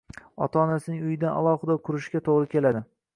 ota-onasining 0.45 1.03
uyidan 1.09 1.37
alohida 1.41 1.75
qurishiga 1.89 2.23
to‘g‘ri 2.31 2.51
keladi. 2.55 2.83